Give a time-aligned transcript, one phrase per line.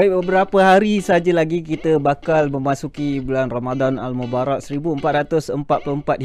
[0.00, 5.60] Baik beberapa hari saja lagi kita bakal memasuki bulan Ramadan Al-Mubarak 1444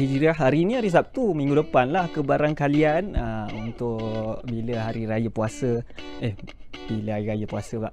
[0.00, 0.32] Hijriah.
[0.32, 5.84] Hari ini hari Sabtu, minggu depan lah kebarang kalian uh, untuk bila hari raya puasa.
[6.24, 6.32] Eh,
[6.88, 7.92] bila hari raya puasa pak.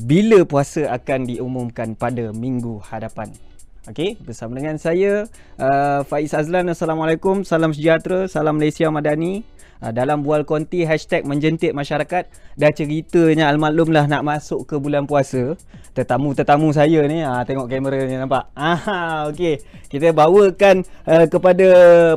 [0.00, 3.36] Bila puasa akan diumumkan pada minggu hadapan.
[3.92, 5.28] Okey, bersama dengan saya
[5.60, 6.72] uh, Faiz Azlan.
[6.72, 9.44] Assalamualaikum, salam sejahtera, salam Malaysia Madani.
[9.82, 15.10] Uh, dalam bual konti hashtag menjentik masyarakat dah ceritanya almaklum lah nak masuk ke bulan
[15.10, 15.58] puasa.
[15.90, 18.46] Tetamu-tetamu saya ni uh, tengok kamera ni nampak.
[18.54, 19.58] Aha okey.
[19.90, 21.68] Kita bawakan uh, kepada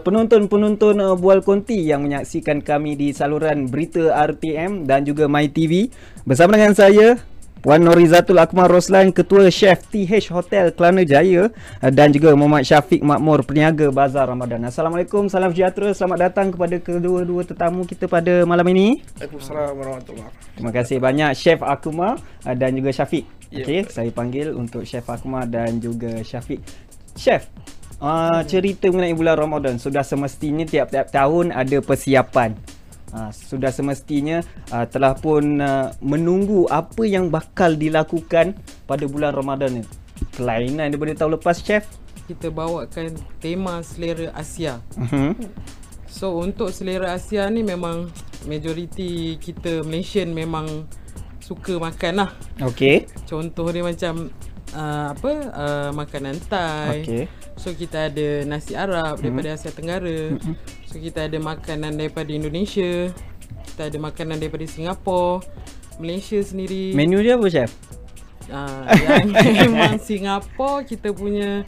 [0.06, 5.90] penonton-penonton uh, bual konti yang menyaksikan kami di saluran berita RTM dan juga My TV
[6.22, 7.17] bersama dengan saya
[7.66, 11.49] Wan Norizatul Akmal Roslan Ketua Chef TH Hotel Kelana Jaya
[11.81, 14.69] eh, dan juga Muhammad Syafiq Makmur Peniaga Bazar Ramadan.
[14.69, 15.89] Assalamualaikum, salam sejahtera.
[15.97, 19.02] Selamat datang kepada kedua-dua tetamu kita pada malam ini.
[19.17, 23.25] Waalaikumsalam warahmatullahi Terima kasih banyak Chef Akuma eh, dan juga Syafiq.
[23.49, 26.61] Ya, Okey, saya panggil untuk Chef Akuma dan juga Syafiq.
[27.17, 27.49] Chef,
[27.97, 32.53] uh, cerita mengenai bulan Ramadan sudah semestinya tiap-tiap tahun ada persiapan.
[33.16, 34.44] Ha, sudah semestinya
[34.75, 39.83] uh, telah pun uh, menunggu apa yang bakal dilakukan pada bulan Ramadan ni.
[40.35, 41.88] Kelainan daripada tahun lepas, Chef.
[42.25, 44.81] kita bawakan tema selera Asia.
[44.97, 45.31] Uh-huh.
[46.09, 48.09] So untuk selera Asia ni memang
[48.49, 50.89] majoriti kita Malaysian memang
[51.38, 52.30] suka makan lah.
[52.66, 53.05] Okey.
[53.30, 54.33] Contoh dia macam
[54.73, 57.05] uh, apa uh, makanan Thai.
[57.05, 57.23] Okey.
[57.55, 60.33] So kita ada nasi Arab daripada Asia Tenggara.
[60.96, 63.12] So kita ada makanan daripada Indonesia.
[63.68, 65.44] Kita ada makanan daripada Singapura.
[66.00, 66.96] Malaysia sendiri.
[66.96, 67.68] Menu dia apa, Chef?
[68.48, 71.67] Ah, yang memang Singapura kita punya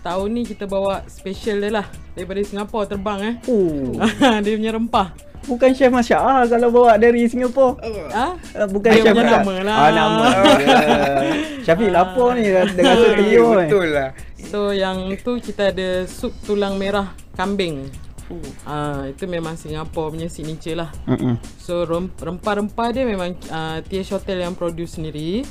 [0.00, 3.34] tahun ni kita bawa special dia lah daripada Singapura terbang eh.
[3.44, 3.92] Oh.
[4.44, 5.12] dia punya rempah.
[5.44, 7.76] Bukan Chef Masya Allah kalau bawa dari Singapura.
[8.08, 8.40] Ah?
[8.56, 9.76] Uh, bukan Dia Chef punya Masya- nama lah.
[9.76, 10.24] Ah, nama.
[11.68, 13.36] Syafiq lapar ni dengan rasa ni.
[13.36, 14.16] Betul lah
[14.48, 17.92] So yang tu kita ada sup tulang merah kambing.
[18.68, 20.90] Ah itu memang Singapura punya signature lah.
[21.08, 21.36] Mm-mm.
[21.58, 25.44] So rem- rempah-rempah dia memang uh, TH Hotel yang produce sendiri.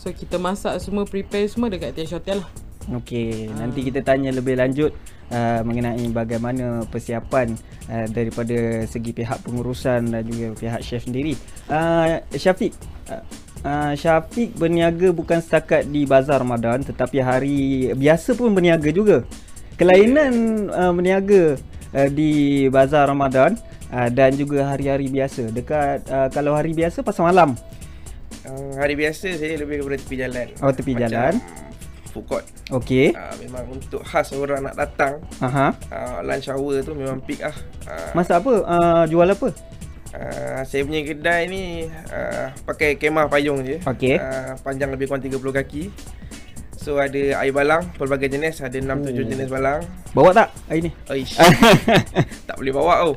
[0.00, 2.50] So kita masak semua prepare semua dekat TH Hotel lah.
[2.90, 4.90] Okey, nanti kita tanya lebih lanjut
[5.30, 7.54] uh, mengenai bagaimana persiapan
[7.86, 11.36] uh, daripada segi pihak pengurusan dan juga pihak chef sendiri.
[11.70, 12.72] Uh, Syafiq,
[13.12, 13.22] uh,
[13.62, 17.58] uh, Syafiq berniaga bukan setakat di bazar Ramadan tetapi hari
[17.94, 19.22] biasa pun berniaga juga.
[19.76, 21.60] Kelainan uh, berniaga
[21.92, 22.30] uh, di
[22.66, 23.54] bazar Ramadan
[23.88, 25.48] uh, dan juga hari-hari biasa.
[25.48, 27.54] Dekat uh, kalau hari biasa pasal malam.
[28.44, 31.34] uh, Hari biasa saya lebih kepada tepi jalan Oh, tepi jalan.
[32.10, 32.42] Food court
[32.74, 33.14] Okey.
[33.14, 35.70] uh, Memang untuk khas orang nak datang Aha.
[35.94, 37.54] uh, Lunch hour tu memang peak lah
[37.86, 38.52] uh, Masak apa?
[38.66, 39.54] Uh, jual apa?
[40.10, 44.18] uh, Saya punya kedai ni uh, Pakai kemah payung je Okey.
[44.18, 45.82] uh, Panjang lebih kurang 30 kaki
[46.80, 48.58] So ada air balang Pelbagai jenis.
[48.58, 49.28] Ada 6-7 Oh.
[49.28, 49.84] jenis balang.
[50.10, 50.90] Bawa tak hari ni?
[51.06, 51.36] Aish.
[52.48, 53.12] Tak boleh bawa tau.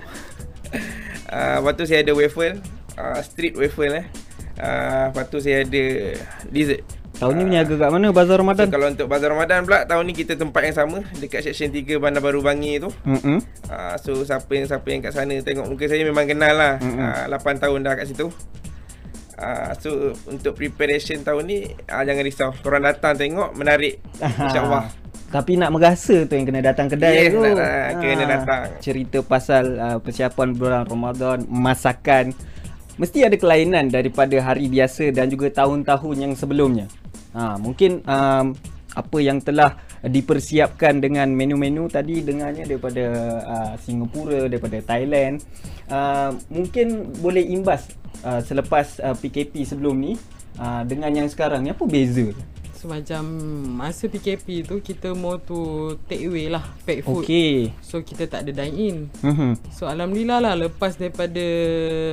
[1.32, 2.60] Uh, Lepas tu saya ada waffle.
[2.94, 4.06] Uh, Street waffle eh.
[4.56, 5.84] Uh, Lepas tu saya ada
[6.48, 6.84] Dessert.
[7.14, 8.68] Tahun ni berniaga kat mana bazar So Ramadan?
[8.68, 10.98] kalau untuk Bazar Ramadan pula Tahun ni kita tempat yang sama.
[11.16, 12.90] Dekat Section 3 Bandar Baru Bangi tu.
[13.06, 13.38] Mm-mm.
[13.70, 16.74] uh, So siapa yang siapa yang kat sana Tengok muka saya memang kenal lah.
[16.78, 17.32] Mm-mm.
[17.32, 18.28] uh, 8 tahun dah kat situ
[19.36, 19.90] uh, So
[20.26, 24.02] untuk preparation tahun ni uh, Jangan risau Korang datang tengok Menarik
[24.42, 24.90] InsyaAllah
[25.30, 27.42] Tapi nak merasa tu yang kena datang kedai Yes, tu.
[27.42, 28.62] nak- nak- kena datang.
[28.78, 32.30] Cerita pasal uh, persiapan bulan Ramadan, masakan
[32.94, 36.86] mesti ada kelainan daripada hari biasa dan juga tahun-tahun yang sebelumnya.
[37.34, 38.54] Ha, mungkin um,
[38.94, 43.04] apa yang telah dipersiapkan dengan menu-menu tadi dengarnya daripada
[43.48, 45.40] uh, Singapura, daripada Thailand.
[45.88, 47.88] Uh, mungkin boleh imbas
[48.28, 50.14] uh, selepas uh, PKP sebelum ni
[50.60, 52.36] uh, dengan yang sekarang ni apa beza?
[52.84, 53.24] So macam
[53.80, 57.24] masa PKP tu kita mau tu take away lah pack food.
[57.24, 57.72] Okey.
[57.80, 58.98] So kita tak ada dine in.
[59.24, 59.56] Mhm.
[59.72, 61.46] So alhamdulillah lah lepas daripada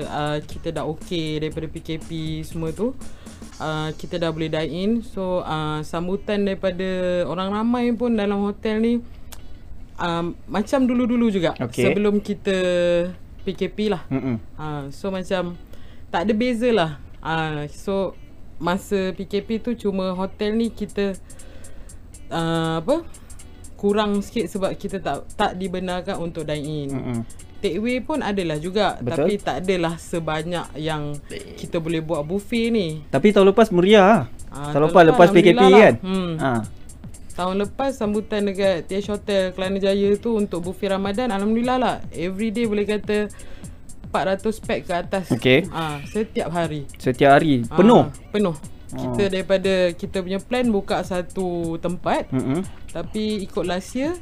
[0.07, 2.95] uh, kita dah okay daripada PKP semua tu
[3.61, 4.91] uh, kita dah boleh dine in.
[5.05, 8.95] So uh, sambutan daripada orang ramai pun dalam hotel ni
[10.01, 11.93] um, macam dulu-dulu juga Okey.
[11.93, 12.57] sebelum kita
[13.45, 14.03] PKP lah.
[14.57, 15.55] Uh, so macam
[16.09, 16.91] tak ada beza lah.
[17.21, 18.17] Uh, so
[18.61, 21.17] masa PKP tu cuma hotel ni kita
[22.29, 23.05] uh, apa
[23.81, 26.89] kurang sikit sebab kita tak tak dibenarkan untuk dine in.
[26.93, 27.21] Mm-mm.
[27.61, 29.29] Take away pun adalah juga Betul.
[29.29, 31.13] tapi tak adalah sebanyak yang
[31.55, 33.05] kita boleh buat buffet ni.
[33.07, 34.33] Tapi tahun lepas meriah.
[34.49, 35.69] Ah, tahun lepas lepas PKP kan.
[35.71, 35.93] lah.
[36.01, 36.33] Hmm.
[36.37, 36.51] Ha.
[37.31, 41.97] Tahun lepas sambutan dekat TH Hotel Kelana Jaya tu untuk buffet Ramadan alhamdulillah lah.
[42.11, 43.29] Every day boleh kata
[44.09, 45.25] 400 pack ke atas.
[45.31, 45.71] Okey.
[45.71, 46.89] Ah, setiap hari.
[46.97, 48.05] Setiap hari Ah, penuh.
[48.31, 48.57] penuh.
[48.91, 52.67] Kita daripada kita punya plan buka satu tempat Mm-mm.
[52.91, 54.19] tapi ikut last year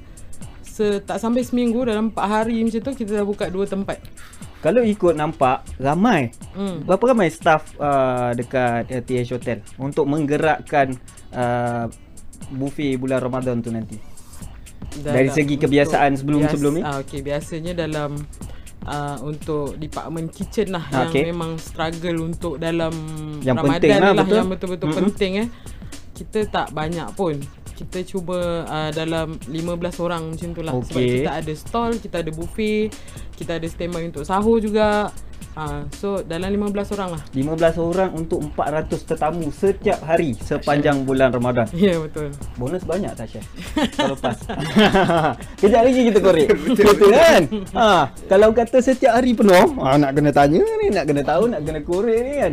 [0.79, 3.99] se, tak sampai seminggu dalam 4 hari macam tu kita dah buka dua tempat.
[4.63, 6.31] Kalau ikut nampak ramai.
[6.55, 6.87] Hmm.
[6.87, 10.95] Berapa ramai staff uh, dekat uh, TH Hotel untuk menggerakkan
[11.35, 11.91] uh,
[12.55, 13.99] buffet bulan Ramadan tu nanti?
[14.99, 16.83] Dari segi kebiasaan sebelum-sebelum ni?
[16.83, 18.19] Ah, okay, biasanya dalam
[18.87, 21.23] uh, untuk department kitchen lah Ah, yang okay.
[21.29, 22.95] memang struggle untuk dalam
[23.43, 24.39] Yang Ramadan penting lah, lah betul?
[24.39, 24.99] yang betul-betul Mm-mm.
[25.11, 25.49] penting eh.
[26.19, 27.39] Kita tak banyak pun.
[27.79, 29.55] Kita cuba uh, dalam 15
[30.03, 31.23] orang macam tu lah Sebab Okay.
[31.23, 32.91] kita ada stall, kita ada buffet
[33.39, 35.15] Kita ada standby untuk sahur juga
[35.57, 41.33] uh, So dalam 15 orang lah 15 orang untuk 400 tetamu setiap hari sepanjang bulan
[41.33, 41.69] Ramadan.
[41.73, 43.45] Ya yeah, betul Bonus banyak tak Chef?
[43.99, 44.37] Kalau pas.
[45.61, 46.49] Kejap lagi kita korek.
[46.79, 47.43] Betul kan?
[47.75, 51.61] Ha, kalau kata setiap hari penuh, ha, nak kena tanya ni, nak kena tahu, nak
[51.67, 52.53] kena korek ni kan.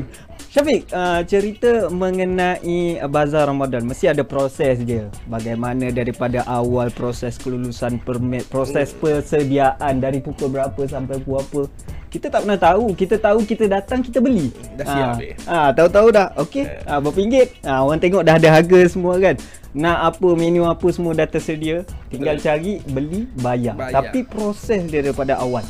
[0.56, 5.12] Syafiq, uh, cerita mengenai bazar Ramadan mesti ada proses dia.
[5.28, 11.62] Bagaimana daripada awal proses kelulusan permit, proses persediaan dari pukul berapa sampai pukul apa.
[12.16, 12.86] Kita tak pernah tahu.
[12.92, 14.48] Kita tahu kita datang kita beli.
[14.74, 15.34] Dah siap, Ah, Dik.
[15.44, 16.28] Ah, tahu-tahu dah.
[16.38, 16.64] Okey.
[16.86, 17.48] Ah, berapa ringgit?
[17.60, 19.36] Ah, orang tengok dah ada harga semua kan.
[19.74, 21.84] Nak apa menu apa semua dah tersedia.
[22.08, 22.48] Tinggal Betul.
[22.48, 23.76] cari, beli, bayar.
[23.76, 24.00] Bayar.
[24.00, 25.68] Tapi proses dia daripada awal.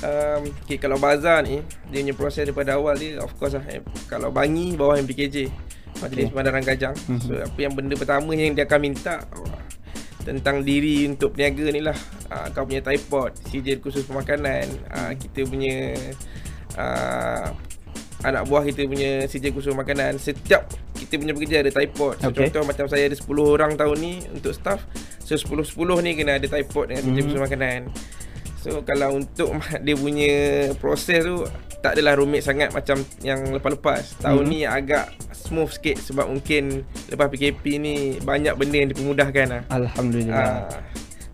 [0.00, 3.78] um, okay, kalau bazar ni dia punya proses daripada awal dia of course lah eh,
[4.04, 5.46] kalau bangi bawah MPKJ
[5.94, 6.26] Majlis Okay.
[6.26, 7.20] Pemandaran Kajang Mhm.
[7.20, 9.22] so apa yang benda pertama yang dia akan minta
[10.22, 11.98] tentang diri untuk peniaga ni lah.
[12.26, 14.66] Uh, kau punya tripod sijil khusus pemakanan.
[14.88, 15.92] Uh, kita punya
[16.74, 17.50] uh,
[18.22, 22.14] anak buah kita punya sijil khusus makanan setiap kita punya pekerja ada tripod.
[22.16, 22.46] So, Okay.
[22.46, 24.78] contoh macam saya ada 10 orang tahun ni untuk staff.
[25.18, 27.26] So 10-10 ni kena ada tripod dengan sijil Mhm.
[27.26, 27.80] khusus makanan
[28.62, 29.50] So kalau untuk
[29.84, 30.34] dia punya
[30.78, 31.42] proses tu
[31.82, 34.16] tak adalah rumit sangat macam yang lepas-lepas.
[34.18, 34.48] Tahun Mhm.
[34.48, 39.62] ni agak smooth sikit sebab mungkin lepas PKP ni banyak benda yang dipermudahkan lah.
[39.68, 40.46] Alhamdulillah.
[40.62, 40.78] Ah,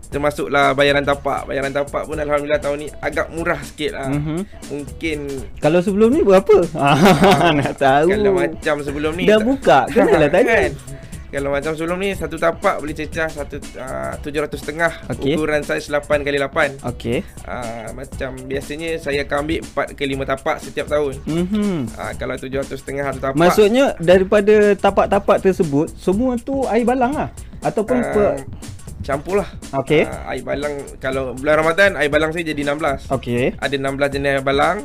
[0.07, 1.45] termasuklah bayaran tapak.
[1.45, 4.09] Bayaran tapak pun alhamdulillah tahun ni agak murah sikit lah.
[4.09, 4.41] Mhm.
[4.67, 5.19] Mungkin
[5.59, 6.65] Kalau sebelum ni berapa?
[6.73, 6.97] Ah,
[7.55, 8.09] nak tahu.
[8.09, 10.53] kalau macam sebelum ni Dah tak- buka, kenalah tanya.
[10.65, 10.73] Kan?
[11.29, 15.37] Kalau macam sebelum ni satu tapak boleh cecah satu uh, 700 setengah Okey.
[15.37, 16.81] ukuran saiz 8 kali 8.
[16.89, 17.21] Okey.
[17.45, 19.59] Uh, macam biasanya saya akan ambil
[19.93, 21.21] 4 ke 5 tapak setiap tahun.
[21.29, 21.93] Mhm.
[21.93, 23.37] Uh, kalau 700 setengah satu tapak.
[23.37, 27.29] Maksudnya daripada tapak-tapak tersebut semua tu air balang lah
[27.61, 28.25] ataupun uh, pe
[29.05, 29.49] campur lah.
[29.85, 30.09] Okey.
[30.09, 33.13] Uh, air balang kalau bulan Ramadan air balang saya jadi 16.
[33.13, 33.53] Okey.
[33.61, 34.81] Ada 16 jenis air balang.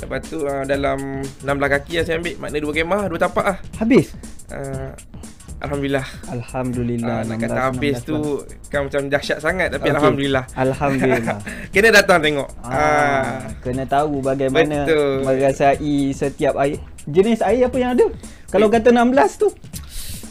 [0.00, 2.34] Lepas tu uh, dalam 16 kaki lah saya ambil.
[2.38, 3.58] Makna dua kemah, dua tapak lah.
[3.82, 4.14] Habis.
[4.48, 4.94] Uh,
[5.60, 6.06] Alhamdulillah.
[6.32, 7.16] Alhamdulillah.
[7.20, 8.18] Uh, nak kata 16, habis 16 tu
[8.72, 9.96] kan macam dahsyat sangat tapi Okey.
[10.00, 10.44] Alhamdulillah.
[10.56, 11.38] Alhamdulillah.
[11.76, 12.48] Kena datang tengok.
[12.64, 12.72] Ah.
[12.72, 15.20] Ah, kena tahu bagaimana Betul.
[15.28, 16.80] merasai setiap air.
[17.04, 18.06] Jenis air apa yang ada?
[18.48, 19.48] Kalau kata 16 tu.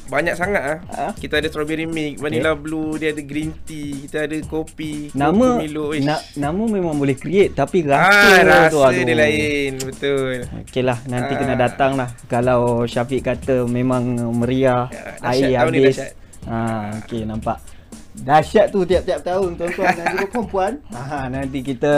[0.09, 0.77] Banyak sangat ah.
[0.89, 1.11] Ah.
[1.13, 5.93] Kita ada strawberry milk, vanilla blue, dia ada green tea, kita ada kopi, Nama Milo.
[5.95, 9.05] na, nama memang boleh create tapi ah, rasa tu rasa aduh.
[9.05, 10.35] dia lain, betul.
[10.65, 11.37] Okey lah nanti Ah.
[11.37, 14.03] kena datang lah Kalau Syafiq kata memang
[14.35, 15.13] meriah Ya.
[15.21, 15.97] Air habis
[16.45, 17.61] ha, Okey nampak
[18.15, 21.93] Dahsyat tu tiap-tiap tahun tuan-tuan dan juga perempuan ha, Nanti kita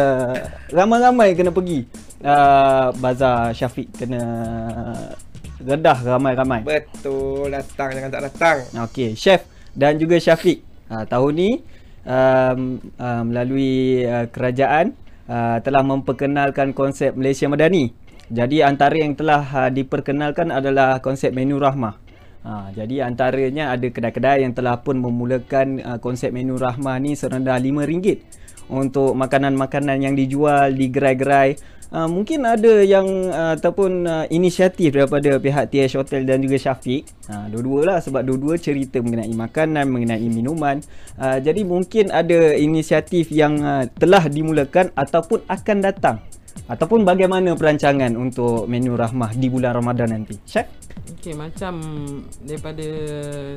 [0.70, 1.88] ramai-ramai kena pergi
[2.22, 4.22] uh, Bazar Syafiq kena
[5.62, 8.58] redah ramai-ramai Betul, datang jangan tak datang.
[8.90, 10.64] Okey, Chef dan juga Syafiq.
[10.92, 11.50] Ha, tahun ni
[12.04, 14.92] um, uh, melalui uh, kerajaan
[15.32, 17.96] uh, telah memperkenalkan konsep Malaysia Madani.
[18.32, 22.00] Jadi antara yang telah uh, diperkenalkan adalah konsep menu rahmah.
[22.42, 27.62] Ha, jadi antaranya ada kedai-kedai yang telah pun memulakan uh, konsep menu rahmah ni serendah
[27.62, 28.18] RM5
[28.72, 31.60] untuk makanan-makanan yang dijual di gerai-gerai.
[31.92, 37.04] Uh, mungkin ada yang uh, ataupun uh, inisiatif daripada pihak TH Hotel dan juga Syafiq.
[37.28, 40.80] Uh, dua-dua lah sebab dua-dua cerita mengenai makanan, mengenai minuman.
[41.20, 46.18] Uh, jadi mungkin ada inisiatif yang uh, telah dimulakan ataupun akan datang.
[46.72, 50.40] Ataupun bagaimana perancangan untuk menu rahmah di bulan Ramadan nanti.
[50.48, 50.68] Syaf?
[51.20, 51.76] Okay macam
[52.40, 52.88] daripada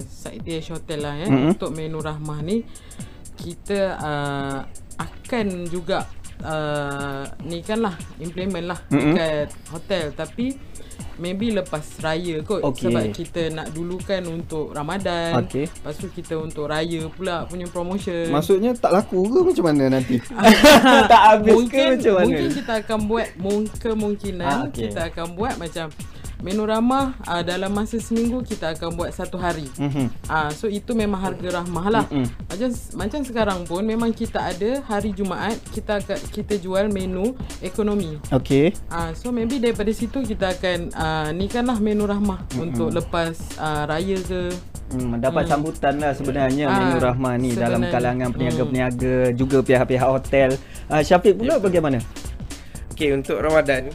[0.02, 1.30] site TH Hotel lah eh Mhm.
[1.30, 1.52] mm-hmm.
[1.54, 2.66] untuk menu rahmah ni
[3.38, 4.58] kita uh,
[4.98, 6.06] akan juga
[6.40, 8.92] uh, ni kan lah implement lah Mhm.
[8.92, 9.12] mm-hmm.
[9.12, 10.46] dekat hotel tapi
[11.14, 12.90] maybe lepas raya kot Okey.
[12.90, 15.70] sebab kita nak dulukan untuk Ramadan Okey.
[15.70, 20.18] lepas tu kita untuk raya pula punya promotion Maksudnya tak laku ke macam mana nanti?
[21.12, 22.26] tak habis mungkin, ke macam mana?
[22.26, 24.90] Mungkin kita akan buat mung- kemungkinan Ah, okay.
[24.90, 25.86] kita akan buat macam
[26.42, 29.68] menu ramah uh, dalam masa seminggu kita akan buat satu hari.
[29.78, 30.10] Mhm.
[30.26, 32.04] Ah, so itu memang harga rahmah lah.
[32.10, 32.26] Mm-mm.
[32.50, 38.18] Macam macam sekarang pun memang kita ada hari Jumaat kita akan kita jual menu ekonomi.
[38.32, 38.74] Okey.
[38.88, 42.64] Ah, so maybe daripada situ kita akan uh, ni kan lah menu rahmah mm-hmm.
[42.64, 44.50] untuk lepas uh, raya ke.
[44.94, 47.92] Hmm, mendapat sambutan lah sebenarnya Ah, menu rahmah ni dalam sebenarnya.
[47.92, 50.54] kalangan peniaga-peniaga juga pihak-pihak hotel.
[50.86, 51.98] Uh, Syafiq pula bagaimana?
[52.94, 53.90] Okey untuk Ramadan.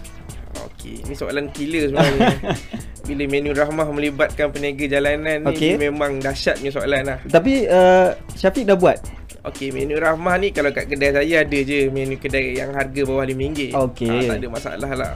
[0.80, 2.40] Okey, ni soalan killer sebenarnya.
[3.08, 5.76] Bila menu rahmah melibatkan peniaga jalanan ni Okey.
[5.76, 7.20] dia memang dahsyatnya soalan lah.
[7.22, 8.96] Tapi uh, Syafiq dah buat.
[9.44, 13.28] Okey, menu rahmah ni kalau kat kedai saya ada je menu kedai yang harga bawah
[13.28, 13.76] RM5.
[13.76, 14.08] Okey.
[14.08, 15.14] Ah, tak ada masalah lah.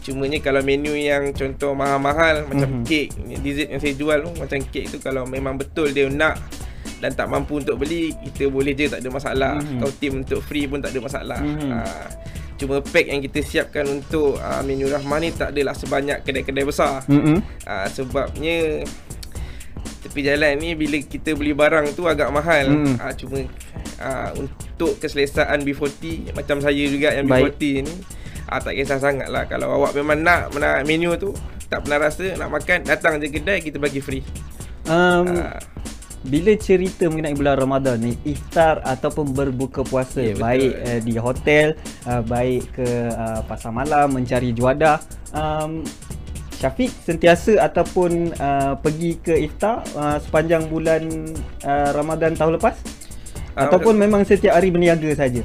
[0.00, 2.84] Cumanya kalau menu yang contoh mahal-mahal macam Mhm.
[2.86, 3.08] kek,
[3.42, 6.38] dessert yang saya jual tu macam kek tu kalau memang betul dia nak
[7.00, 9.58] dan tak mampu untuk beli, kita boleh je tak ada masalah.
[9.58, 9.80] Mhm.
[9.80, 11.40] Kau tim untuk free pun tak ada masalah.
[11.40, 11.70] Mhm.
[11.72, 12.06] Ah,
[12.60, 17.00] cuma pack yang kita siapkan untuk ah, menu rahmah ni tak adalah sebanyak kedai-kedai besar.
[17.08, 17.40] Hmm.
[17.64, 18.84] Ah, sebabnya
[20.04, 22.68] tepi jalan ni bila kita beli barang tu agak mahal.
[22.68, 23.00] Hmm.
[23.00, 23.40] Ah, cuma
[23.96, 27.56] ah, untuk keselesaan B40 macam saya juga yang Baik.
[27.56, 27.94] B40 ni
[28.52, 31.32] ah, tak kisah sangat lah kalau awak memang nak nak menu tu
[31.70, 34.24] tak pernah rasa nak makan datang je kedai kita bagi free.
[34.90, 35.56] Um, Ah,
[36.22, 40.42] bila cerita mengenai bulan Ramadan ni iftar ataupun berbuka puasa Ya, betul.
[40.42, 41.66] baik uh, di hotel
[42.04, 45.00] uh, baik ke uh, pasar malam mencari juadah
[45.32, 45.80] um,
[46.52, 51.08] Syafiq sentiasa ataupun uh, pergi ke iftar uh, sepanjang bulan
[51.62, 52.76] uh, Ramadan tahun lepas
[53.50, 55.42] Ah, ataupun memang setiap hari berniaga saja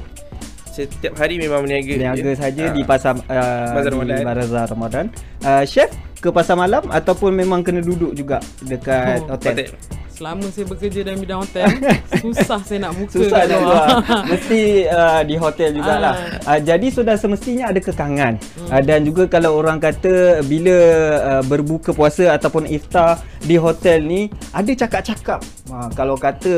[0.68, 1.88] setiap hari memang berniaga.
[1.90, 2.38] berniaga je.
[2.38, 4.22] saja Ah, di pasar uh, Bazar di Ramadan.
[4.22, 5.04] bazar Ramadan
[5.42, 9.68] uh, chef ke pasar malam ataupun memang kena duduk juga dekat Oh, hotel hotel.
[10.16, 11.68] Selama saya bekerja dalam bidang hotel,
[12.24, 13.88] susah saya nak buka Susah nak keluar.
[14.32, 16.40] Mesti uh, di hotel jugalah.
[16.48, 18.40] Uh, Jadi sudah semestinya ada kekangan.
[18.56, 18.68] Hmm.
[18.72, 20.72] uh, Dan juga kalau orang kata Bila
[21.20, 25.44] uh, berbuka puasa Ataupun iftar Di hotel ni Ada cakap-cakap.
[25.68, 26.52] Uh, Kalau kata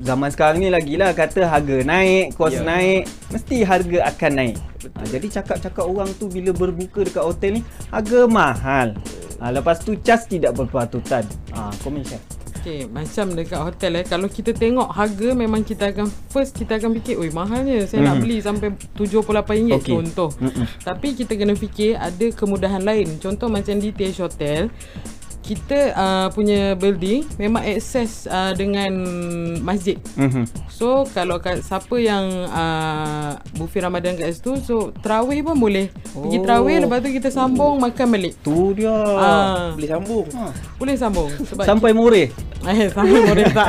[0.00, 2.64] Zaman sekarang ni lagi lah Kata harga naik Kos Ya.
[2.64, 4.56] naik Mesti harga akan naik.
[4.80, 4.96] Betul.
[4.96, 8.96] uh, Jadi cakap-cakap orang tu Bila berbuka dekat hotel ni Harga mahal.
[9.36, 11.28] Uh, Lepas tu cas tidak berpatutan.
[11.52, 16.04] Uh, Komen chef Okay, macam dekat hotel eh Kalau kita tengok harga Memang kita akan
[16.28, 18.22] First kita akan fikir Oi mahalnya Saya nak Mhm.
[18.22, 19.90] beli sampai RM78 Okey.
[19.90, 20.66] contoh Mm-mm.
[20.78, 24.68] Tapi kita kena fikir Ada kemudahan lain Contoh macam di TH Hotel
[25.50, 28.94] Kita uh, punya building Memang akses uh, dengan
[29.58, 30.46] masjid Mhm.
[30.70, 36.38] So kalau kat, siapa yang uh, buffet Ramadan kat situ So terawih pun boleh Pergi
[36.38, 36.42] Oh.
[36.42, 40.26] terawih Lepas tu kita sambung makan balik Tu dia Ah, Boleh sambung.
[40.30, 40.44] Ha.
[40.76, 42.30] Boleh sambung Sebab Sampai Moreh
[42.62, 43.68] Eh, sama boleh tak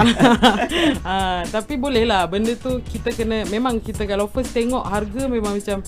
[1.07, 5.55] ah, Tapi boleh lah Benda tu kita kena Memang kita kalau first tengok Harga memang
[5.55, 5.79] macam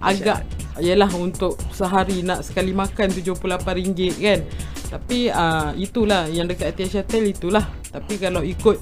[0.00, 0.44] Agak
[0.76, 4.40] Yelah untuk sehari nak sekali makan RM78 kan?
[4.86, 7.64] Tapi ah, itulah Yang dekat TH Hotel itulah.
[7.88, 8.76] Tapi kalau ikut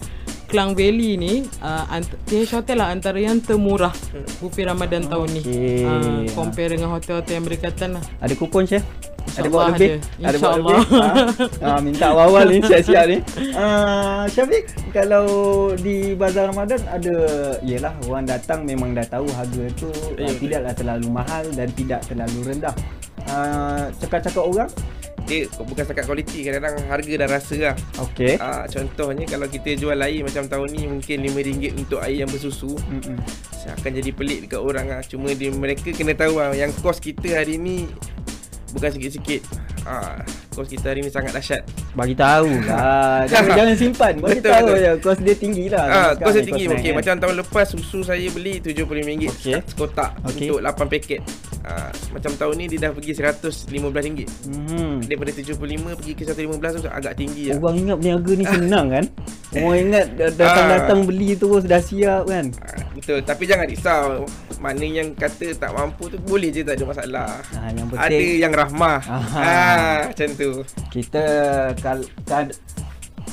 [0.54, 3.90] Klang Valley ni uh, ant- TH Hotel lah antara yang termurah
[4.38, 5.42] Buffet Ramadan tahun ni.
[5.82, 8.86] Ah, Compare dengan hotel-hotel yang berdekatan lah Ada kupon chef?
[9.34, 9.98] Ada buat lebih?
[9.98, 10.28] ada.
[10.30, 10.76] Ada buat lebih?
[10.94, 11.10] ha?
[11.58, 13.18] ha, minta awal-awal ni siap-siap ni.
[13.50, 14.62] Uh, Syafiq,
[14.94, 15.26] kalau
[15.74, 17.16] di Bazar Ramadan ada
[17.58, 22.06] Yelah orang datang memang dah tahu harga tu uh, Ya, tidaklah terlalu mahal dan tidak
[22.06, 22.76] terlalu rendah.
[23.28, 24.70] Uh, cakap-cakap orang?
[25.24, 27.76] Dia bukan setakat kualiti kadang-kadang harga dah rasa lah.
[27.96, 28.36] Okey.
[28.36, 32.76] Ah, contohnya kalau kita jual air macam tahun ni mungkin RM5 untuk air yang bersusu
[32.76, 33.16] Mm-mm.
[33.64, 35.00] akan jadi pelik dekat orang ah.
[35.00, 37.88] Cuma dia mereka kena tahu ah yang kos kita hari ni
[38.76, 39.40] bukan sikit-sikit.
[39.88, 40.20] Ah,
[40.52, 41.64] kos kita hari ni sangat dahsyat.
[41.96, 43.24] Bagi tahu lah.
[43.32, 44.14] jangan, jangan simpan.
[44.20, 44.84] Bagi Betul, tahu betul.
[44.84, 45.86] je kos dia tinggi lah.
[45.88, 46.64] Ah, kos dia tinggi.
[46.68, 47.00] Okey, kan.
[47.00, 49.54] macam tahun lepas susu saya beli RM75 Okey.
[49.72, 50.52] sekotak Okey.
[50.52, 51.20] untuk 8 paket.
[51.64, 54.28] Ah, macam tahun ni dia dah pergi RM115.
[54.46, 55.00] Hmm.
[55.00, 55.56] Daripada 75
[55.96, 57.56] pergi ke 115 tu agak tinggi lah.
[57.56, 59.04] Orang ingat berniaga ni senang kan?
[59.56, 61.06] Orang ingat da- datang-datang Ah.
[61.06, 62.46] beli terus dah siap kan?
[62.60, 64.28] Ah, betul, tapi jangan risau.
[64.56, 67.28] Mana yang kata tak mampu tu boleh je tak ada masalah.
[67.54, 68.98] Ah, yang Ada penting yang rahmah.
[69.32, 70.50] Ah, macam tu.
[70.90, 71.24] kita
[71.76, 72.44] kal, kal,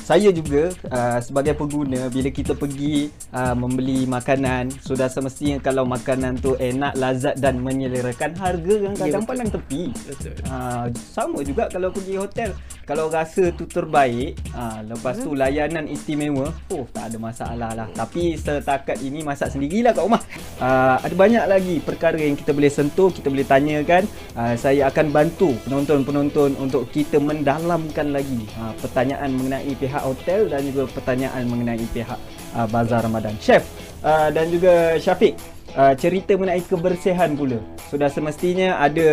[0.02, 6.42] saya juga uh, sebagai pengguna bila kita pergi uh, membeli makanan sudah semestinya kalau makanan
[6.42, 9.30] tu enak lazat dan menyelerakan harga kan kadang betul.
[9.30, 9.82] pandang tepi.
[9.94, 10.34] Betul.
[10.50, 12.50] Uh, sama juga kalau pergi hotel.
[12.82, 17.88] Kalau rasa tu terbaik uh, lepas tu layanan istimewa oh tak ada masalah lah.
[17.94, 20.22] Tapi setakat ini masak sendirilah kat rumah.
[20.58, 24.02] Uh, ada banyak lagi perkara yang kita boleh sentuh kita boleh tanyakan.
[24.34, 30.66] Uh, saya akan bantu penonton-penonton untuk kita mendalamkan lagi uh, pertanyaan mengenai pihak hotel dan
[30.66, 32.18] juga pertanyaan mengenai pihak
[32.58, 33.62] uh, bazar Ramadan chef
[34.02, 35.34] uh, dan juga Syafiq
[35.72, 37.56] Uh, cerita mengenai kebersihan pula
[37.88, 39.08] Sudah semestinya ada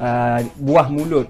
[0.00, 1.28] uh, buah mulut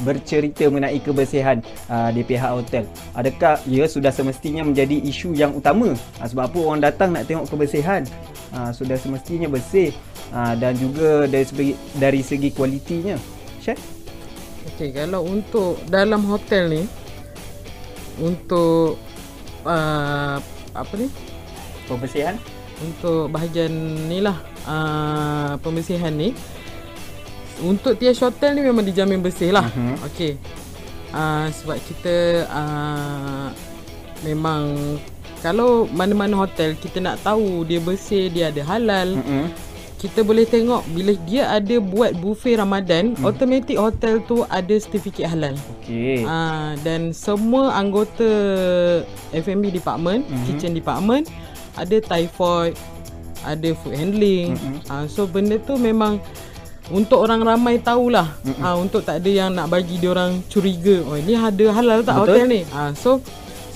[0.00, 2.88] bercerita mengenai kebersihan uh, di pihak hotel.
[3.12, 5.92] Adakah ia sudah semestinya menjadi isu yang utama?
[6.18, 8.02] Uh, sebab apa orang datang nak tengok kebersihan?
[8.50, 9.94] Uh, sudah semestinya bersih
[10.34, 13.14] uh, dan juga dari segi dari segi kualitinya.
[13.60, 13.78] Syed?
[14.74, 16.82] Okey, kalau untuk dalam hotel ni
[18.18, 18.98] untuk
[19.62, 20.42] uh,
[20.74, 21.06] apa ni?
[21.86, 22.34] Pembersihan?
[22.80, 23.70] Untuk bahagian
[24.08, 26.32] ni lah uh, pembersihan ni
[27.60, 29.68] untuk tias hotel ni memang dijamin bersih lah.
[29.68, 29.96] Mhm.
[30.10, 30.32] Okey.
[31.10, 33.52] Uh, sebab kita uh,
[34.24, 34.96] memang
[35.40, 39.16] kalau mana-mana hotel kita nak tahu dia bersih, dia ada halal.
[39.16, 39.44] Mm-hmm.
[40.00, 43.28] Kita boleh tengok bila dia ada buat buffet Ramadan, Hmm.
[43.28, 45.52] automatik hotel tu ada sertifikat halal.
[45.76, 46.24] Okey.
[46.24, 48.24] Ah dan semua anggota
[49.36, 50.44] F&B department, mm-hmm.
[50.48, 51.28] kitchen department
[51.76, 52.72] ada typhoid,
[53.44, 54.56] ada food handling.
[54.56, 54.88] Mm-hmm.
[54.88, 56.16] Ah so benda tu memang
[56.88, 58.40] untuk orang ramai tahulah.
[58.40, 58.64] Mm-hmm.
[58.64, 61.04] Ah untuk tak ada yang nak bagi dia orang curiga.
[61.04, 62.40] Oh ini ada halal tak Betul.
[62.40, 62.60] hotel ni?
[62.72, 63.20] Ah so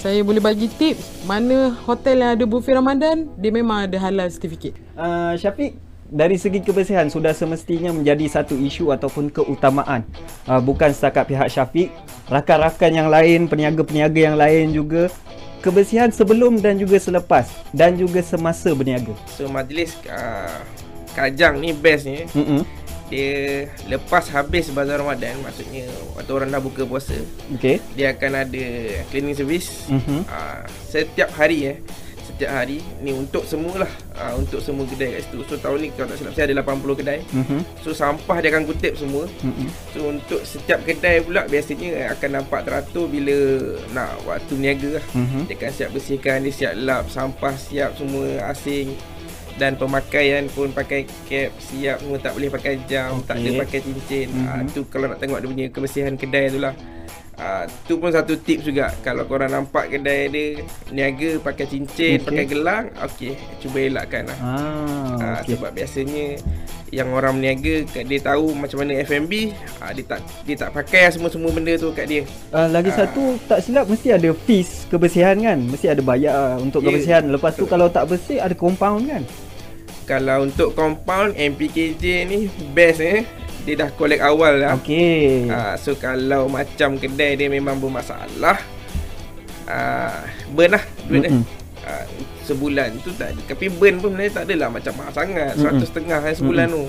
[0.00, 4.76] saya boleh bagi tips mana hotel yang ada buffet Ramadan dia memang ada halal certificate.
[4.96, 5.80] Uh, Syafiq,
[6.14, 10.06] dari segi kebersihan sudah semestinya menjadi satu isu ataupun keutamaan.
[10.46, 11.90] Uh, bukan setakat pihak Syafiq,
[12.30, 15.10] rakan-rakan yang lain, peniaga-peniaga yang lain juga
[15.58, 19.10] kebersihan sebelum dan juga selepas dan juga semasa berniaga.
[19.34, 20.62] So majlis uh,
[21.14, 22.66] Kajang ni best ni Mm-mm.
[23.06, 25.86] Dia lepas habis bazar Ramadan Maksudnya
[26.18, 27.14] waktu orang dah buka puasa
[27.54, 27.78] Okey.
[27.94, 28.64] Dia akan ada
[29.08, 30.26] cleaning service Mhm.
[30.26, 31.76] uh, Setiap hari eh
[32.34, 36.10] Setiap hari Ni untuk semualah uh, Untuk semua kedai kat situ So tahun ni kalau
[36.10, 37.58] tak silap saya ada 80 kedai Mhm.
[37.80, 39.68] So sampah dia akan kutip semua Mm-mm.
[39.90, 43.36] So untuk setiap kedai pula Biasanya akan nampak teratur Bila
[43.90, 45.46] nak waktu niaga lah Mhm.
[45.46, 48.98] Dia akan siap bersihkan Dia siap lap Sampah siap semua asing
[49.54, 53.22] dan pemakaian pun pakai cap siap semua tak boleh pakai jam okay.
[53.22, 54.42] tak ada pakai cincin Mhm.
[54.42, 54.66] mm-hmm.
[54.68, 56.74] tu kalau nak tengok dia punya kebersihan kedai tu lah
[57.34, 62.16] Uh, tu pun satu tips juga Kalau korang nampak kedai dia Niaga pakai cincin Okey.
[62.16, 62.26] okay.
[62.30, 64.54] Pakai gelang Okay Cuba elakkan lah Ah,
[65.16, 65.52] Ah, okey.
[65.52, 66.38] sebab biasanya
[66.88, 71.10] yang orang berniaga kat dia tahu macam mana F&B ah, dia tak dia tak pakai
[71.10, 72.22] semua-semua benda tu kat dia.
[72.48, 73.02] Uh, lagi Ah.
[73.02, 77.50] satu tak silap mesti ada fees kebersihan kan mesti ada bayar untuk Ya, kebersihan lepas
[77.52, 77.72] tu betul.
[77.72, 79.22] kalau tak bersih ada compound kan
[80.04, 82.38] Kalau untuk compound MPKJ ni
[82.70, 83.26] best eh.
[83.64, 84.76] Dia dah collect awal lah.
[84.76, 88.60] okey Ah, so kalau macam kedai dia memang bermasalah
[89.68, 90.20] ah,
[90.52, 91.32] burn lah duit dia.
[91.84, 92.04] Ah,
[92.44, 95.52] sebulan tu tak tapi burn pun sebenarnya tak adalah macam mahal sangat.
[95.56, 96.84] 100 setengah kan sebulan tu.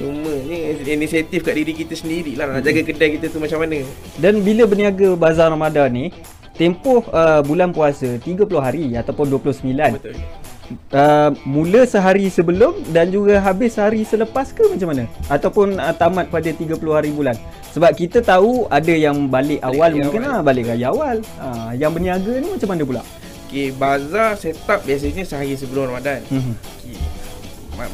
[0.00, 3.84] Cuma ni inisiatif kat diri kita sendiri lah nak jaga kedai kita tu macam mana.
[4.16, 6.08] Dan bila berniaga bazar Ramadan ni
[6.56, 10.16] tempoh uh, bulan puasa 30 hari ataupun 29 Betul.
[10.92, 16.30] Uh, mula sehari sebelum dan juga habis sehari selepas ke macam mana ataupun uh, tamat
[16.30, 17.36] pada 30 hari bulan
[17.70, 20.32] sebab kita tahu ada yang balik awal mungkin awal.
[20.34, 23.02] lah balik raya awal uh, yang berniaga ni macam mana pula
[23.50, 26.22] Okay, bazar set up biasanya sehari sebelum Ramadan.
[26.30, 26.54] Mhm.
[26.54, 26.94] Okay.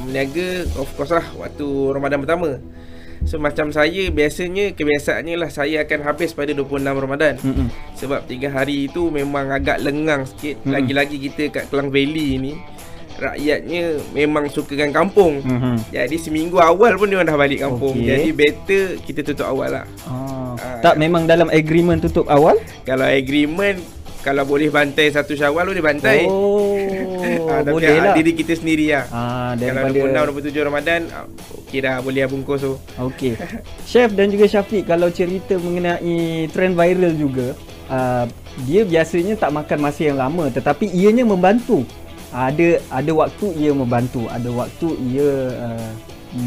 [0.05, 1.65] Meniaga of course lah waktu
[1.97, 2.61] Ramadan pertama.
[3.25, 7.35] So macam saya biasanya kebiasaannya lah saya akan habis pada 26 Ramadan.
[7.39, 7.67] Mhm.
[7.95, 10.61] Sebab 3 hari tu memang agak lengang sikit.
[10.61, 10.75] Mm-mm.
[10.75, 12.53] Lagi-lagi kita kat Kelang Valley ni
[13.17, 15.41] rakyatnya memang sukakan kampung.
[15.41, 15.89] Mhm.
[15.89, 17.97] Jadi seminggu awal pun dia dah balik kampung.
[17.97, 18.07] Okey.
[18.07, 19.85] Jadi better kita tutup awal lah.
[20.05, 23.77] Ah, Ah, tak memang dalam agreement tutup awal Kalau agreement
[24.25, 26.25] kalau boleh bantai satu syawal boleh bantai.
[26.25, 26.89] oh
[27.47, 29.05] Ah, tapi boleh ah, lah diri kita sendiri lah.
[29.11, 31.01] ah Kalau daripada 26 27 Ramadan
[31.67, 32.75] okey dah boleh lah bungkus tu.
[32.99, 33.33] Okey.
[33.91, 37.59] Chef dan juga Syafiq kalau cerita mengenai trend viral juga,
[37.91, 38.25] uh,
[38.65, 41.83] dia biasanya tak makan masa yang lama tetapi ianya membantu.
[42.31, 45.91] Uh, ada ada waktu ia membantu, ada waktu ia uh,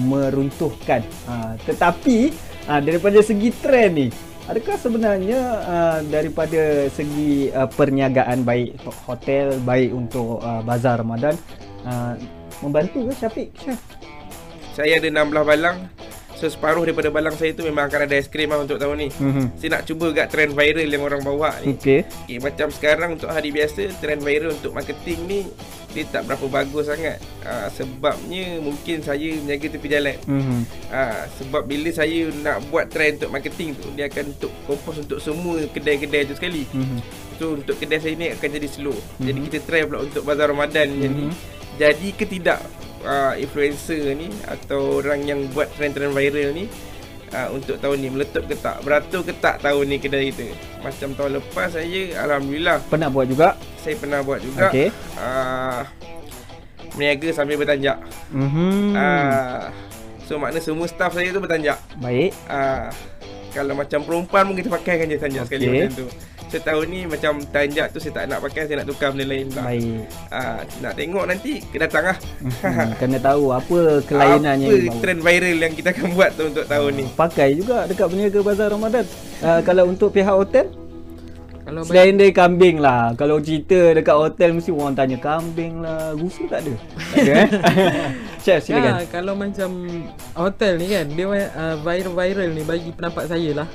[0.08, 1.04] meruntuhkan.
[1.28, 2.32] Uh, tetapi
[2.68, 4.08] uh, daripada segi trend ni,
[4.50, 11.38] adakah sebenarnya uh, daripada segi uh, perniagaan baik hotel, baik untuk uh, bazar Ramadan
[11.86, 12.18] uh,
[12.66, 13.50] membantu ke Syafiq?
[14.74, 15.78] Saya ada 16 balang.
[16.40, 19.10] So separuh daripada balang saya tu memang akan ada aiskrim lah untuk tahun ni.
[19.12, 19.60] Mhm.
[19.60, 21.76] Saya nak cuba kat trend viral yang orang bawa ni.
[21.76, 22.08] Okey.
[22.08, 25.40] Okay, macam sekarang untuk hari biasa trend viral untuk marketing ni
[25.92, 27.20] dia tak berapa bagus sangat.
[27.44, 30.18] Uh, sebabnya mungkin saya menjaga tepi jalan.
[30.24, 30.60] Mhm.
[30.88, 35.20] Ah, sebab bila saya nak buat trend untuk marketing tu dia akan untuk kompos untuk
[35.20, 36.64] semua kedai-kedai tu sekali.
[36.72, 37.00] Mhm.
[37.36, 38.96] So untuk kedai saya ni akan jadi slow.
[38.96, 39.26] Mm-hmm.
[39.28, 39.46] Jadi Mhm.
[39.52, 41.04] kita try pula untuk bazar Ramadan mm-hmm.
[41.04, 41.08] ni.
[41.28, 41.32] Mhm.
[41.80, 42.60] Jadi ke tidak
[43.02, 46.66] uh, influencer ni atau orang yang buat trend-trend viral ni
[47.30, 48.82] uh, untuk tahun ni meletup ke tak?
[48.82, 50.48] Beratur ke tak tahun ni kedai kita?
[50.80, 53.56] Macam tahun lepas saya alhamdulillah Pernah buat juga.
[53.78, 54.68] saya pernah buat juga.
[54.68, 54.88] Okey.
[55.16, 55.82] Uh,
[56.94, 57.98] meniaga sambil bertanjak.
[58.30, 58.92] Mhm.
[58.92, 59.72] Uh,
[60.22, 61.80] so makna semua staff saya tu bertanjak.
[61.98, 62.32] Baik.
[62.46, 62.92] Ah,
[63.50, 65.74] Kalau macam perempuan pun kita pakai kan je tanjak sekali Okey.
[65.80, 66.06] macam tu.
[66.50, 69.64] Setahun ni macam tanjak tu saya tak nak pakai, saya nak tukar benda lain pula.
[69.70, 70.02] Baik.
[70.28, 72.18] Ah, nak tengok nanti kena datang lah.
[72.60, 75.02] Hmm, kena tahu apa kelainannya Apa yang baru.
[75.02, 77.06] trend viral yang kita akan buat tu untuk tahun ni.
[77.14, 79.06] Pakai juga dekat peniaga bazar Ramadan.
[79.40, 80.68] Uh, kalau untuk pihak hotel
[81.64, 86.44] Kalau Selain dari kambing lah Kalau cerita dekat hotel Mesti orang tanya kambing lah Rusa
[86.50, 87.50] tak ada Tak ada eh
[88.44, 89.70] Chef silakan Ya, kalau macam
[90.34, 93.68] hotel ni kan dia uh, viral-viral ni bagi pendapat saya lah.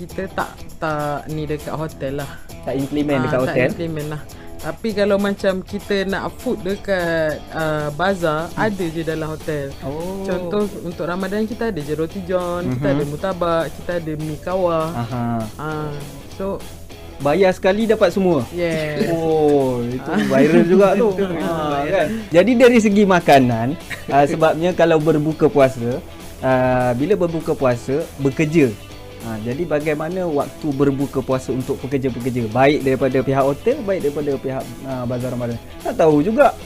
[0.00, 2.30] Kita tak tak ni dekat hotel lah.
[2.64, 4.22] Tak implement dekat Ah, hotel Tak implement lah.
[4.60, 8.60] Tapi kalau macam kita nak food dekat uh, bazar, hmm.
[8.60, 9.72] ada je dalam hotel.
[9.80, 12.94] Oh Contoh untuk Ramadan kita ada je roti john, kita Mhm.
[12.96, 14.88] ada mutabak, kita ada mi kawah.
[14.92, 15.24] Aha.
[15.56, 15.92] Ah,
[16.36, 16.56] so
[17.20, 19.04] Bayar sekali dapat semua yeah.
[19.12, 21.12] Oh, itu viral juga tu.
[21.44, 22.06] ha, kan?
[22.32, 23.76] Jadi dari segi makanan,
[24.08, 26.00] uh, sebabnya kalau berbuka puasa,
[26.40, 28.72] uh, bila berbuka puasa bekerja.
[29.20, 34.64] Ha, jadi bagaimana waktu berbuka puasa untuk pekerja-pekerja baik daripada pihak hotel baik daripada pihak
[34.88, 35.60] uh, bazar Ramadan.
[35.84, 36.56] Tak tahu juga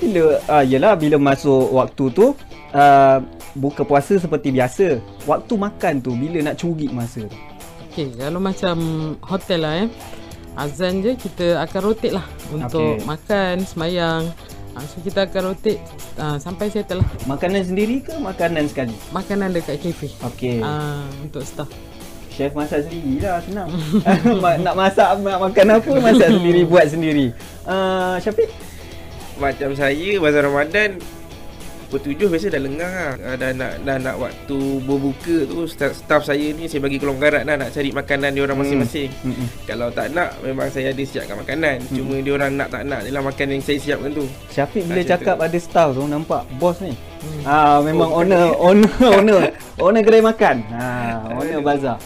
[0.00, 2.32] bila uh, yalah bila masuk waktu tu
[2.72, 3.18] uh,
[3.52, 4.96] buka puasa seperti biasa.
[5.28, 7.36] Waktu makan tu bila nak curi masa tu.
[7.92, 8.76] Okay, kalau macam
[9.20, 9.88] hotel lah eh.
[10.58, 13.06] Azan je kita akan rotate lah untuk Okey.
[13.06, 14.22] makan, semayang.
[14.74, 15.82] Ah, so kita akan rotate
[16.16, 17.08] ah, sampai settle lah.
[17.26, 18.94] Makanan sendiri ke makanan sekali?
[19.10, 20.08] Makanan dekat kafe.
[20.22, 20.62] Okey.
[20.62, 21.70] Ah, untuk staff.
[22.30, 23.68] Chef masak sendiri lah senang
[24.64, 27.26] Nak masak nak makan apa Masak sendiri Buat sendiri
[27.66, 28.48] uh, Syafiq
[29.36, 31.02] Macam saya bazar Ramadan
[31.90, 35.90] Pukul tujuh biasa dah lenggang lah Ah, Dah nak, dah nak waktu berbuka tu staff,
[35.92, 38.62] staff saya ni saya bagi kelonggaran lah Nak cari makanan dia orang Hmm.
[38.62, 39.46] masing-masing Mm-mm.
[39.64, 41.90] Kalau tak nak memang saya ada siapkan makanan Hmm.
[41.92, 44.96] Cuma dia orang nak tak nak je lah makanan yang saya siapkan tu Syafiq bila
[44.96, 45.44] Macam cakap tu.
[45.44, 47.42] ada staff tu Nampak bos ni Hmm.
[47.44, 49.40] Ah Memang Oh, owner Owner Owner
[49.76, 51.98] Owner kedai makan ah, Owner bazar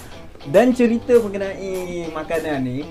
[0.42, 1.70] Dan cerita mengenai
[2.09, 2.88] makanan ni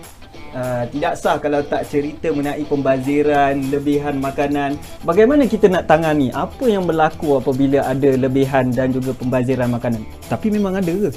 [0.54, 4.78] Uh, tidak sah kalau tak cerita mengenai pembaziran, lebihan makanan.
[5.02, 6.30] Bagaimana kita nak tangani?
[6.30, 10.06] Apa yang berlaku apabila ada lebihan dan juga pembaziran makanan?
[10.30, 11.10] Tapi memang ada ke?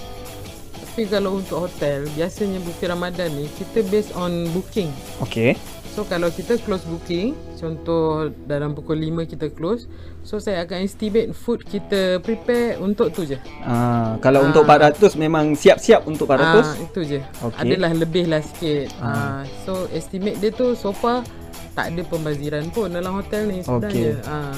[0.80, 4.88] Tapi kalau untuk hotel, biasanya buffet Ramadan ni kita based on booking.
[5.20, 5.52] Okey.
[5.92, 9.88] So kalau kita close booking, contoh dalam pukul 5 kita close,
[10.20, 13.40] so saya akan estimate food kita prepare untuk tu je.
[13.64, 14.48] Ah, kalau Ah.
[14.52, 16.62] untuk 400 memang siap-siap untuk 400.
[16.62, 17.20] Ah, itu je.
[17.42, 17.60] Okey.
[17.64, 18.92] Adalah lebih lah sikit.
[19.00, 19.08] Ah.
[19.08, 19.42] Ah.
[19.64, 21.24] so estimate dia tu so far
[21.72, 24.20] tak ada pembaziran pun dalam hotel ni sebenarnya.
[24.28, 24.56] Ah.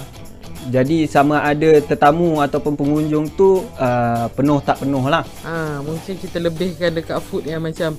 [0.68, 5.22] Jadi sama ada tetamu ataupun pengunjung tu uh, penuh tak penuh lah.
[5.46, 7.94] Ah, mungkin kita lebihkan dekat food yang macam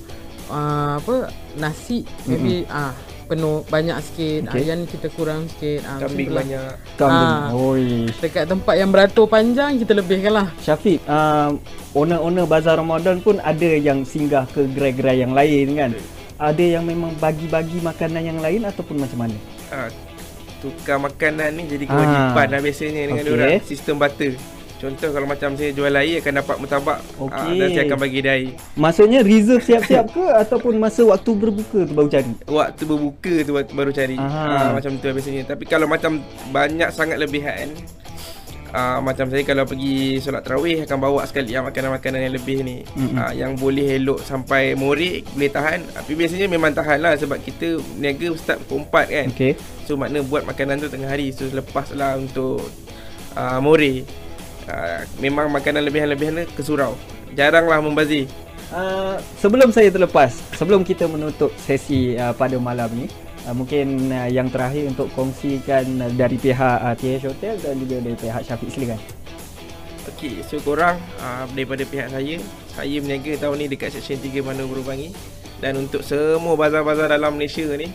[0.52, 2.92] ah, apa nasi maybe ah
[3.30, 4.50] penuh banyak sikit.
[4.50, 4.66] Okay.
[4.66, 5.86] Ayam kita kurang sikit.
[5.86, 6.42] Ah, Kambing lah.
[6.42, 6.64] banyak
[6.98, 7.30] Kambing.
[7.30, 7.54] Ah.
[7.54, 8.10] Oi.
[8.18, 10.50] Dekat tempat yang beratur panjang kita lebihkan lah.
[10.58, 11.54] Syafiq, uh,
[11.94, 15.90] owner-owner bazar Ramadan pun ada yang singgah ke gerai-gerai yang lain kan?
[16.42, 19.38] Ada yang memang bagi-bagi makanan yang lain ataupun macam mana?
[19.70, 19.86] ah,
[20.60, 21.90] Tukar makanan ni jadi Ah.
[21.94, 23.32] kewajipan lah biasanya dengan okay.
[23.32, 24.32] orang Sistem butter
[24.80, 27.60] Contoh kalau macam saya jual air akan dapat mutabak ah, Okey.
[27.60, 31.92] Dan saya akan bagi dia air Maksudnya reserve siap-siap ke ataupun masa waktu berbuka tu
[31.92, 32.32] baru cari?
[32.48, 34.40] Waktu berbuka tu baru cari Aha.
[34.48, 37.68] ah, Macam tu lah biasanya Tapi kalau macam banyak sangat lebihan
[38.72, 42.80] ah, Macam saya kalau pergi solat tarawih Akan bawa sekali yang makanan-makanan yang lebih ni
[42.96, 43.20] Mm-mm.
[43.20, 47.76] ah, Yang boleh elok sampai morik Boleh tahan Tapi biasanya memang tahan lah Sebab kita
[48.00, 49.52] niaga start pukul 4 kan Okey.
[49.84, 52.64] So makna buat makanan tu tengah hari So lepas lah untuk
[53.36, 53.84] uh, more
[54.70, 56.94] uh, Memang makanan lebihan-lebihan tu ke surau
[57.34, 58.30] Jaranglah membazir
[58.70, 63.10] Uh, sebelum saya terlepas, sebelum kita menutup sesi uh, pada malam ni,
[63.42, 67.98] uh, mungkin uh, yang terakhir untuk kongsikan uh, dari pihak uh, TH Hotel dan juga
[67.98, 69.02] dari pihak Syafiq silakan.
[70.14, 72.40] Okey, so korang uh, daripada pihak saya
[72.72, 75.12] Saya berniaga tahun ni dekat Seksyen 3 Mana Berubangi.
[75.60, 77.92] Dan untuk semua bazar-bazar dalam Malaysia ni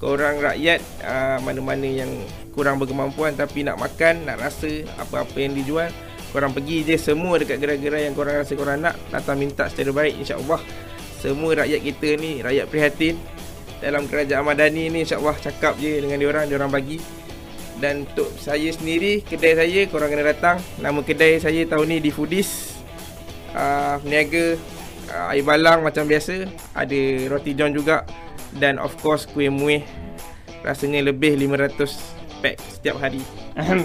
[0.00, 2.08] Korang rakyat uh, mana-mana yang
[2.56, 5.92] kurang berkemampuan Tapi nak makan, nak rasa apa-apa yang dijual
[6.34, 10.18] Korang pergi je semua dekat gerai-gerai yang korang rasa korang nak Datang minta secara baik
[10.18, 10.58] insyaAllah
[11.22, 13.14] Semua rakyat kita ni, rakyat prihatin
[13.78, 16.98] Dalam kerajaan Madani ni insyaAllah cakap je dengan diorang, diorang bagi
[17.74, 20.62] dan untuk saya sendiri, kedai saya korang kena datang.
[20.78, 22.80] Nama kedai saya tahun ni di Foodies.
[23.54, 24.58] Uh, niaga
[25.10, 26.46] uh, air balang macam biasa.
[26.72, 28.06] Ada roti john juga.
[28.54, 29.82] Dan of course kuih muih.
[30.62, 31.76] Rasanya lebih 500
[32.40, 33.20] pack setiap hari.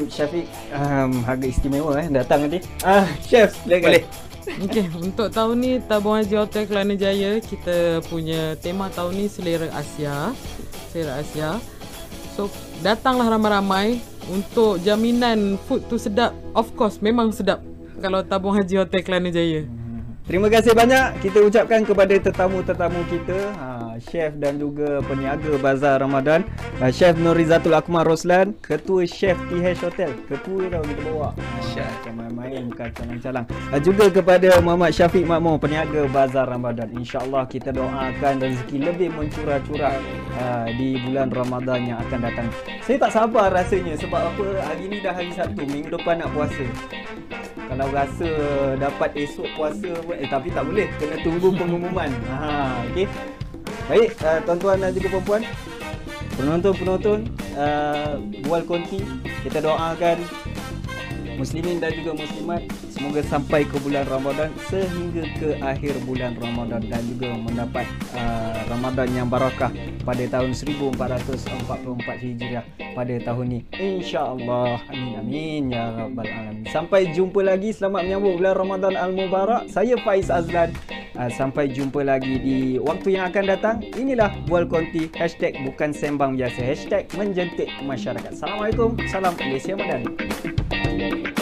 [0.09, 2.59] Syafiq, um, harga istimewa eh datang nanti.
[2.81, 3.93] Ah, chef silakan.
[3.93, 4.03] Boleh.
[4.65, 9.69] Okey, untuk tahun ni Tabung Haji Hotel Kelana Jaya kita punya tema tahun ni Selera
[9.77, 10.33] Asia.
[10.89, 11.61] Selera Asia.
[12.33, 12.49] So,
[12.81, 16.33] datanglah ramai-ramai untuk jaminan food tu sedap.
[16.57, 17.61] Of course, memang sedap
[18.01, 19.69] kalau Tabung Haji Hotel Kelana Jaya.
[20.25, 26.47] Terima kasih banyak kita ucapkan kepada tetamu-tetamu kita, ha, chef dan juga peniaga Bazar Ramadan,
[26.79, 30.11] ha, Chef Nurizatul Akmal Roslan, Ketua Chef TH Hotel.
[30.27, 31.29] Ketua tau kita bawa.
[31.35, 33.45] Macam main-main bukan calang-calang.
[33.71, 36.89] Ha, juga kepada Muhammad Syafiq Makmur, peniaga Bazar Ramadan.
[36.95, 39.95] InsyaAllah kita doakan rezeki lebih mencurah-curah
[40.39, 42.47] ha, di bulan Ramadan yang akan datang.
[42.83, 46.65] Saya tak sabar rasanya sebab apa hari ni dah hari Sabtu, minggu depan nak puasa.
[47.69, 48.29] Kalau rasa
[48.81, 52.09] dapat esok puasa eh tapi tak boleh kena tunggu pengumuman.
[52.33, 53.05] Ha okey.
[53.89, 55.41] Baik uh, tuan-tuan dan juga puan-puan.
[56.37, 57.25] Penonton-penonton
[57.57, 59.01] uh, bual konti
[59.41, 60.21] kita doakan
[61.41, 62.69] muslimin dan juga muslimat
[62.99, 69.07] semoga sampai ke bulan Ramadan sehingga ke akhir bulan Ramadan dan juga mendapat uh, Ramadan
[69.15, 69.71] yang barakah
[70.03, 71.79] pada tahun 1444
[72.27, 74.83] Hijriah pada tahun ini insya-Allah.
[74.91, 76.67] Amin amin ya rabbal alamin.
[76.67, 77.71] Sampai jumpa lagi.
[77.71, 80.75] Selamat menyambut bulan Ramadan al mubarak saya Faiz Azlan.
[81.15, 83.75] Uh, sampai jumpa lagi di waktu yang akan datang.
[83.95, 85.07] Inilah bual konti.
[85.15, 86.59] Hashtag bukan sembang biasa.
[86.67, 88.35] Hashtag menjentik masyarakat.
[88.35, 88.99] Assalamualaikum.
[89.07, 91.38] Salam Malaysia Ramadan